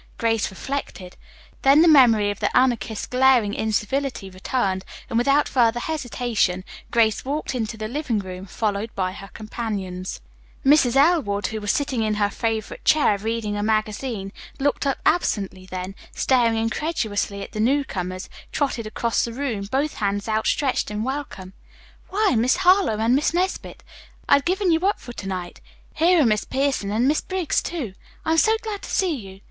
Grace 0.17 0.49
reflected. 0.49 1.15
Then 1.61 1.83
the 1.83 1.87
memory 1.87 2.31
of 2.31 2.39
the 2.39 2.57
Anarchist's 2.57 3.05
glaring 3.05 3.53
incivility 3.53 4.31
returned, 4.31 4.83
and 5.11 5.15
without 5.15 5.47
further 5.47 5.79
hesitation 5.79 6.63
Grace 6.89 7.23
walked 7.23 7.53
into 7.53 7.77
the 7.77 7.87
living 7.87 8.17
room, 8.17 8.47
followed 8.47 8.89
by 8.95 9.11
her 9.11 9.27
companions. 9.27 10.19
Mrs. 10.65 10.95
Elwood, 10.95 11.45
who 11.45 11.61
was 11.61 11.71
sitting 11.71 12.01
in 12.01 12.15
her 12.15 12.31
favorite 12.31 12.83
chair 12.83 13.15
reading 13.19 13.55
a 13.55 13.61
magazine, 13.61 14.33
looked 14.59 14.87
up 14.87 14.97
absently, 15.05 15.67
then, 15.67 15.93
staring 16.15 16.57
incredulously 16.57 17.43
at 17.43 17.51
the 17.51 17.59
newcomers, 17.59 18.27
trotted 18.51 18.87
across 18.87 19.23
the 19.23 19.31
room, 19.31 19.67
both 19.71 19.93
hands 19.97 20.27
outstretched 20.27 20.89
in 20.89 21.03
welcome. 21.03 21.53
"Why, 22.09 22.33
Miss 22.35 22.55
Harlowe 22.65 22.97
and 22.97 23.15
Miss 23.15 23.35
Nesbit, 23.35 23.83
I 24.27 24.33
had 24.37 24.45
given 24.45 24.71
you 24.71 24.79
up 24.79 24.99
for 24.99 25.13
to 25.13 25.27
night. 25.27 25.61
Here 25.93 26.23
are 26.23 26.25
Miss 26.25 26.43
Pierson 26.43 26.89
and 26.89 27.07
Miss 27.07 27.21
Briggs, 27.21 27.61
too. 27.61 27.93
I'm 28.25 28.39
so 28.39 28.57
glad 28.63 28.81
to 28.81 28.89
see 28.89 29.13
you. 29.15 29.39